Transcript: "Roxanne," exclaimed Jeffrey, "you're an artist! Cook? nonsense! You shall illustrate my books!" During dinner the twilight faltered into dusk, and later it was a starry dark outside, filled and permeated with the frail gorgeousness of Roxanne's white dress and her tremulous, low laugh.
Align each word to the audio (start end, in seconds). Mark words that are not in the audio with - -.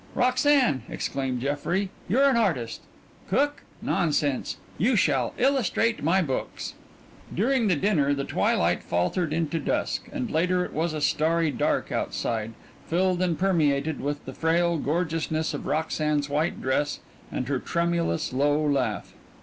"Roxanne," 0.15 0.81
exclaimed 0.89 1.41
Jeffrey, 1.41 1.91
"you're 2.09 2.27
an 2.27 2.35
artist! 2.35 2.81
Cook? 3.29 3.61
nonsense! 3.83 4.57
You 4.79 4.95
shall 4.95 5.35
illustrate 5.37 6.01
my 6.03 6.23
books!" 6.23 6.73
During 7.31 7.67
dinner 7.67 8.11
the 8.15 8.23
twilight 8.23 8.81
faltered 8.81 9.31
into 9.31 9.59
dusk, 9.59 10.09
and 10.11 10.31
later 10.31 10.65
it 10.65 10.73
was 10.73 10.95
a 10.95 11.01
starry 11.01 11.51
dark 11.51 11.91
outside, 11.91 12.53
filled 12.87 13.21
and 13.21 13.37
permeated 13.37 14.01
with 14.01 14.25
the 14.25 14.33
frail 14.33 14.79
gorgeousness 14.79 15.53
of 15.53 15.67
Roxanne's 15.67 16.29
white 16.29 16.59
dress 16.59 16.99
and 17.31 17.47
her 17.47 17.59
tremulous, 17.59 18.33
low 18.33 18.59
laugh. 18.59 19.13